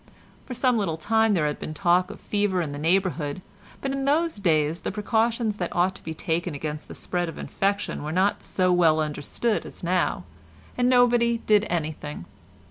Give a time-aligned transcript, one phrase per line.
[0.47, 3.43] For some little time there had been a talk of fever in the neighbourhood,
[3.81, 7.37] but in those days the precautions that ought to be taken against the spread of
[7.37, 10.23] infection were not so well understood as now,
[10.75, 12.25] and nobody did anything.